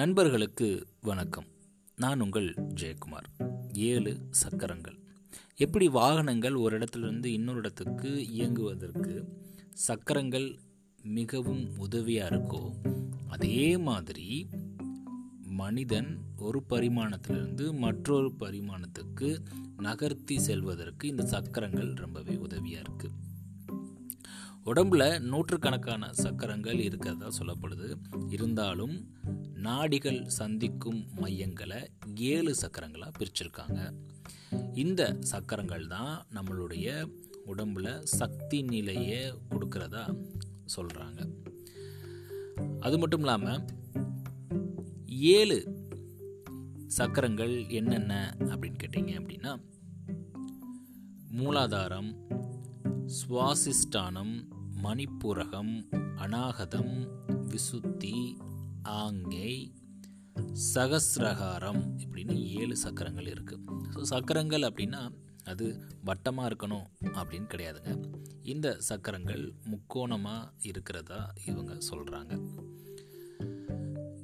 நண்பர்களுக்கு 0.00 0.86
வணக்கம். 1.00 1.44
நான் 1.96 2.20
உங்கள் 2.20 2.54
ஜெயக்குமார். 2.54 3.52
ஏழு 3.72 4.26
சக்கரங்கள். 4.30 4.98
எப்படி 5.56 5.88
வாகனங்கள் 5.88 6.54
ஒரு 6.54 6.78
இடத்துலேருந்து 6.78 7.24
இன்னொரு 7.24 7.58
இடத்துக்கு 7.58 8.28
இயங்குவதற்கு 8.36 9.24
சக்கரங்கள் 9.72 10.58
மிகவும் 11.02 11.78
உதவியாக 11.78 12.36
இருக்கோ 12.36 12.72
அதே 13.28 13.76
மாதிரி 13.76 14.48
மனிதன் 15.44 16.18
ஒரு 16.36 16.62
பரிமாணத்திலிருந்து 16.68 17.72
மற்றொரு 17.72 18.32
பரிமாணத்துக்கு 18.40 19.42
நகர்த்தி 19.76 20.40
செல்வதற்கு 20.40 21.08
இந்த 21.08 21.26
சக்கரங்கள் 21.26 21.92
ரொம்பவே 21.92 22.36
உதவியாக 22.36 22.92
இருக்குது 22.92 23.28
உடம்பில் 24.64 25.22
நூற்றுக்கணக்கான 25.22 26.12
சக்கரங்கள் 26.12 26.78
இருக்கிறதா 26.78 27.28
சொல்லப்படுது. 27.38 27.96
இருந்தாலும் 28.28 29.14
நாடிகள் 29.60 30.26
சந்திக்கும் 30.26 31.06
மையங்களை 31.16 31.80
ஏழு 32.14 32.54
சக்கரங்களாக 32.54 33.12
பிரிச்சிருக்காங்க. 33.18 33.80
இந்த 34.74 35.16
சக்கரங்கள் 35.20 35.86
தான் 35.86 36.26
நம்மளுடைய 36.34 36.88
உடம்புல 37.46 37.88
சக்தி 38.02 38.62
நிலையை 38.62 39.32
கொடுக்கறதா 39.50 40.04
சொல்கிறாங்க 40.76 41.20
அது 42.80 42.98
மட்டும் 42.98 43.20
இல்லாமல் 43.20 43.64
ஏழு 45.32 45.58
சக்கரங்கள் 46.86 47.68
என்னென்ன 47.68 48.34
அப்படின்னு 48.38 48.80
கேட்டிங்க 48.82 49.12
அப்படின்னா 49.20 49.52
மூலாதாரம் 51.32 52.10
சுவாசிஷ்டானம் 53.18 54.34
மணிப்புரகம் 54.82 55.74
அநாகதம் 56.16 56.94
விசுத்தி 57.48 58.14
ஆங்கை 58.82 59.72
சகசிரகாரம் 60.74 61.82
இப்படின்னு 61.98 62.46
ஏழு 62.46 62.76
சக்கரங்கள் 62.76 63.26
இருக்குது 63.26 63.94
ஸோ 63.94 64.00
சக்கரங்கள் 64.00 64.62
அப்படின்னா 64.62 65.12
அது 65.44 65.80
வட்டமாக 66.04 66.48
இருக்கணும் 66.50 66.86
அப்படின்னு 67.04 67.46
கிடையாதுங்க. 67.46 68.08
இந்த 68.42 68.76
சக்கரங்கள் 68.78 69.54
முக்கோணமாக 69.70 70.50
இருக்கிறதா 70.62 71.32
இவங்க 71.46 71.76
சொல்கிறாங்க 71.90 72.32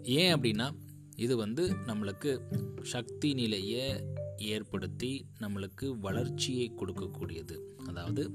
ஏன் 0.02 0.34
அப்படின்னா 0.36 0.74
இது 1.16 1.36
வந்து 1.36 1.72
நம்மளுக்கு 1.72 2.40
சக்தி 2.82 3.34
நிலையை 3.34 4.04
ஏற்படுத்தி 4.36 5.26
நம்மளுக்கு 5.40 6.00
வளர்ச்சியை 6.00 6.72
கொடுக்கக்கூடியது. 6.76 7.56
அதாவது 7.86 8.30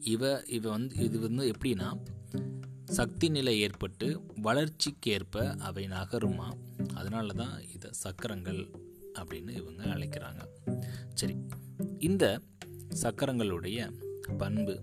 இவ 0.00 0.44
இவ 0.46 0.70
வந்து 0.70 0.96
இது 0.96 1.18
வந்து 1.18 1.52
எப்படின்னா 1.52 1.98
சக்தி 2.96 3.26
நிலை 3.28 3.52
ஏற்பட்டு 3.60 4.06
வளர்ச்சிக்கேற்ப 4.42 5.36
அவை 5.68 5.84
நகருமா? 5.94 6.48
அதனால 6.94 7.32
தான் 7.32 7.54
இதை 7.74 7.88
சக்கரங்கள் 8.02 8.60
அப்படின்னு 9.18 9.52
இவங்க 9.60 9.82
அழைக்கிறாங்க. 9.94 10.42
சரி 11.14 11.36
இந்த 11.98 12.24
சக்கரங்களுடைய 13.02 13.78
பண்பு 14.38 14.74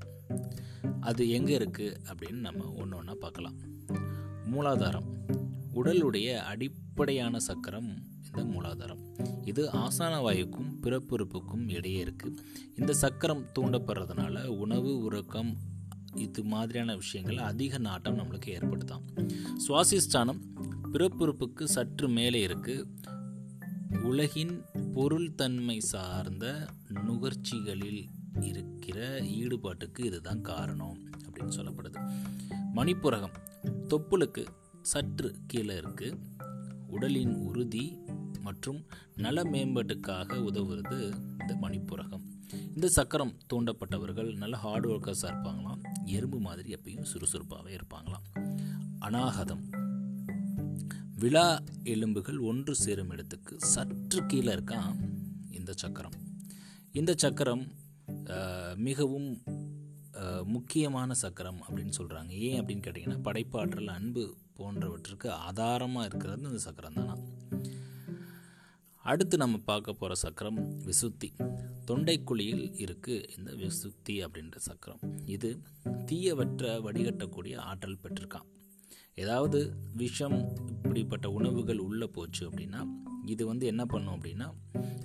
அது 1.10 1.24
எங்கே 1.30 1.56
இருக்குது 1.58 1.98
அப்படின்னு 2.10 2.42
நம்ம 2.48 2.70
ஒன்று 2.82 2.98
ஒன்றா 2.98 3.16
பார்க்கலாம். 3.20 3.58
மூலாதாரம் 4.52 5.10
உடலுடைய 5.80 6.30
அடிப்படையான 6.52 7.40
சக்கரம் 7.50 7.92
இந்த 8.28 8.42
மூலாதாரம். 8.54 9.04
இது 9.46 9.64
ஆசான 9.84 10.14
வாயுக்கும் 10.22 10.72
பிறப்புறுப்புக்கும் 10.82 11.66
இடையே 11.78 12.04
இருக்குது 12.04 12.40
இந்த 12.76 12.94
சக்கரம் 13.04 13.46
தூண்டப்படுறதுனால 13.60 14.46
உணவு 14.64 14.92
உறக்கம் 15.04 15.54
இது 16.16 16.44
மாதிரியான 16.44 16.96
விஷயங்கள் 16.96 17.38
அதிக 17.38 17.78
நாட்டம் 17.78 18.18
நம்மளுக்கு 18.18 18.46
ஏற்படுத்தாம். 18.46 19.02
சுவாசிஸ்தானம் 19.68 20.40
பிறப்புறுப்புக்கு 20.92 21.64
சற்று 21.64 22.10
மேலே 22.10 22.48
இருக்குது 22.48 22.86
உலகின் 24.04 24.62
பொருள் 24.94 25.36
தன்மை 25.36 25.80
சார்ந்த 25.80 26.68
நுகர்ச்சிகளில் 26.90 28.10
இருக்கிற 28.42 29.20
ஈடுபாட்டுக்கு 29.20 30.06
இதுதான் 30.06 30.42
காரணம் 30.42 30.98
அப்படின்னு 31.26 31.52
சொல்லப்படுது. 31.60 32.12
மணிப்புரகம் 32.76 33.36
தொப்புளுக்கு 33.88 34.46
சற்று 34.82 35.36
கீழே 35.48 35.76
இருக்குது 35.76 36.18
உடலின் 36.88 37.36
உறுதி 37.36 37.98
மற்றும் 38.42 38.86
நல 39.16 39.44
மேம்பாட்டுக்காக 39.44 40.38
உதவுறது 40.38 41.14
இந்த 41.40 41.58
மணிப்புரகம். 41.62 42.22
இந்த 42.76 42.88
சக்கரம் 42.88 43.38
தூண்டப்பட்டவர்கள் 43.54 44.38
நல்ல 44.38 44.58
ஹார்ட் 44.58 44.86
ஒர்க்கர்ஸாக 44.86 45.34
இருப்பாங்களாம். 45.34 45.93
எறும்பு 46.06 46.40
மாதிரி 46.40 46.74
எப்பயும் 46.74 47.06
சுறுசுறுப்பாகவே 47.14 47.78
இருப்பாங்களாம். 47.78 48.28
அநாகதம். 49.00 49.64
விழா 51.16 51.64
எலும்புகள் 51.84 52.38
ஒன்று 52.38 52.76
சேரும் 52.76 53.10
இடத்துக்கு 53.10 53.60
சற்று 53.60 54.26
கீழே 54.26 54.54
இருக்கான் 54.54 54.96
இந்த 55.52 55.74
சக்கரம். 55.76 56.14
இந்த 56.92 57.14
சக்கரம் 57.18 57.68
மிகவும் 58.76 59.44
முக்கியமான 60.44 61.14
சக்கரம் 61.14 61.64
அப்படின்னு 61.70 61.92
சொல்கிறாங்க 61.98 62.30
ஏன் 62.30 62.66
அப்படின்னு 62.66 62.86
கேட்டிங்கன்னா 62.88 63.22
படைப்பாற்றல் 63.22 63.88
அன்பு 63.88 64.36
போன்றவற்றுக்கு 64.58 65.30
ஆதாரமாக 65.30 66.08
இருக்கிறது 66.08 66.44
இந்த 66.44 66.58
சக்கரம் 66.58 66.94
தானா 66.94 67.18
அடுத்து 69.04 69.38
நம்ம 69.38 69.58
பார்க்க 69.58 69.94
போகிற 69.94 70.16
சக்கரம் 70.16 70.82
விசுத்தி. 70.86 71.30
தொண்டைக்குழியில் 71.88 72.66
இருக்குது 72.84 73.38
இந்த 73.38 73.52
விசுத்தி 73.52 74.10
அப்படின்ற 74.10 74.58
சக்கரம். 74.58 75.00
இது 75.26 75.60
தீயவற்ற 76.12 76.82
வடிகட்டக்கூடிய 76.86 77.56
ஆற்றல் 77.56 77.98
பெற்றிருக்கான் 78.04 78.48
ஏதாவது 79.16 79.74
விஷம் 79.94 80.56
இப்படிப்பட்ட 80.68 81.30
உணவுகள் 81.30 81.78
உள்ளே 81.78 82.06
போச்சு 82.06 82.50
அப்படின்னா 82.50 82.88
இது 83.26 83.46
வந்து 83.46 83.66
என்ன 83.66 83.86
பண்ணும் 83.86 84.22
அப்படின்னா 84.22 84.54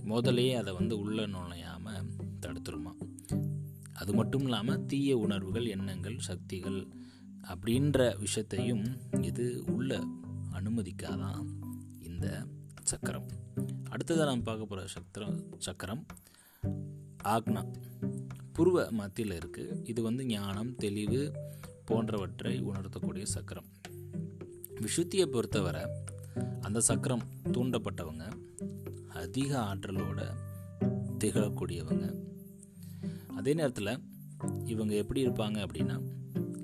முதலையே 0.04 0.54
அதை 0.54 0.72
வந்து 0.72 0.98
உள்ளே 0.98 1.26
நுழையாமல் 1.26 2.08
தடுத்துருமா. 2.40 2.92
அது 3.92 4.14
மட்டும் 4.14 4.42
இல்லாமல் 4.42 4.86
தீய 4.86 5.16
உணர்வுகள் 5.16 5.66
எண்ணங்கள் 5.66 6.18
சக்திகள் 6.18 6.86
அப்படின்ற 7.48 8.18
விஷயத்தையும் 8.18 8.84
இது 9.22 9.64
உள்ள 9.66 10.04
அனுமதிக்காதான் 10.52 11.44
இந்த 12.00 12.46
சக்கரம். 12.82 13.37
அடுத்ததாக 13.98 14.30
நாம் 14.30 14.42
பார்க்க 14.42 14.64
போகிற 14.64 14.86
சக்கரம் 14.86 15.44
சக்கரம் 15.58 16.06
ஆக்னா. 17.24 17.62
புருவ 18.54 18.90
மத்தியில் 18.90 19.38
இருக்குது 19.38 19.88
இது 19.88 20.02
வந்து 20.02 20.26
ஞானம் 20.26 20.74
தெளிவு 20.74 21.32
போன்றவற்றை 21.84 22.62
உணர்த்தக்கூடிய 22.62 23.22
சக்கரம். 23.22 23.64
விஷுத்தியை 24.80 25.26
பொறுத்தவரை 25.26 25.82
அந்த 26.60 26.80
சக்கரம் 26.80 27.22
தூண்டப்பட்டவங்க 27.44 28.32
அதிக 29.08 29.58
ஆற்றலோட 29.58 30.30
திகழக்கூடியவங்க. 31.18 32.22
அதே 33.36 33.54
நேரத்தில் 33.54 34.02
இவங்க 34.64 34.94
எப்படி 34.94 35.26
இருப்பாங்க 35.26 35.66
அப்படின்னா 35.66 36.02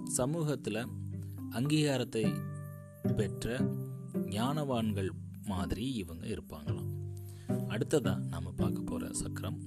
சமூகத்தில் 0.03 0.87
அங்கீகாரத்தை 1.51 2.41
பெற்ற 3.17 3.61
ஞானவான்கள் 4.13 5.11
மாதிரி 5.45 5.93
இவங்க 5.93 6.27
இருப்பாங்களாம். 6.27 6.94
அடுத்ததாக 7.75 8.25
நாம் 8.25 8.55
பார்க்க 8.55 8.83
போகிற 8.83 9.13
சக்கரம் 9.13 9.59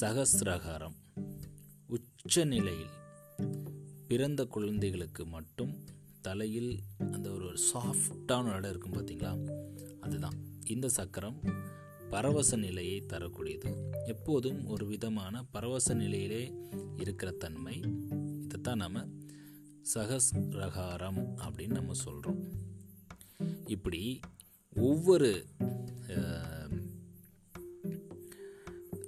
சகசிரகாரம் 0.00 0.94
உச்ச 1.86 2.44
நிலையில் 2.44 2.94
பிறந்த 4.08 4.44
குழந்தைகளுக்கு 4.44 5.26
மட்டும் 5.26 5.84
தலையில் 6.20 6.80
அந்த 7.12 7.30
ஒரு 7.30 7.56
சாஃப்டான 7.74 8.56
இடம் 8.56 8.70
இருக்கும் 8.70 8.92
பார்த்தீங்களா 8.92 9.50
அதுதான். 10.00 10.34
இந்த 10.66 10.88
சக்கரம் 10.88 11.40
பரவச 12.10 12.56
நிலையை 12.56 13.06
தரக்கூடியது. 13.06 13.90
எப்போதும் 14.06 14.66
ஒரு 14.66 14.86
விதமான 14.86 15.44
பரவச 15.44 15.94
நிலையிலே 15.94 16.54
இருக்கிற 16.96 17.30
தன்மை. 17.30 17.80
இதைத்தான் 18.42 18.76
நம்ம 18.76 19.08
சகஸ்ரகாரம் 19.94 21.34
அப்படின்னு 21.36 21.70
நம்ம 21.70 21.92
சொல்கிறோம் 21.92 22.42
இப்படி 23.66 24.20
ஒவ்வொரு 24.76 25.46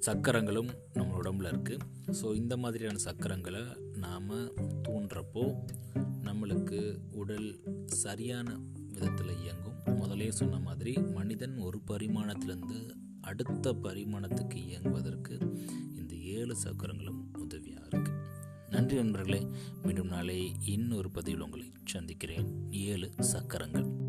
சக்கரங்களும் 0.09 0.71
நம்ம 0.93 1.17
உடம்புல 1.23 1.49
இருக்குது 1.53 1.85
ஸோ 2.23 2.35
இந்த 2.35 2.57
மாதிரியான 2.57 2.97
சக்கரங்களை 3.05 3.63
நாம் 3.97 4.31
தூண்டுறப்போ 4.89 5.43
நம்மளுக்கு 6.25 6.79
உடல் 7.13 7.61
சரியான 7.87 8.59
விதத்தில் 8.93 9.33
இயங்கும். 9.43 9.77
முதலே 9.97 10.31
சொன்ன 10.31 10.59
மாதிரி 10.59 10.93
மனிதன் 10.93 11.57
ஒரு 11.59 11.81
பரிமாணத்திலேருந்து 11.87 12.79
அடுத்த 13.21 13.73
பரிமாணத்துக்கு 13.73 14.59
இயங்குவதற்கு 14.69 15.37
இந்த 15.97 16.15
ஏழு 16.15 16.57
சக்கரங்களும் 16.57 17.21
உதவியாக 17.39 17.89
இருக்குது 17.89 18.25
நன்றி 18.71 18.97
நண்பர்களே 18.97 19.47
மீண்டும் 19.83 20.07
நாளை 20.07 20.41
இன்னொரு 20.65 21.11
பதிவில் 21.11 21.41
உங்களை 21.41 21.73
சந்திக்கிறேன். 21.85 22.71
ஏழு 22.71 23.11
சக்கரங்கள். 23.19 24.08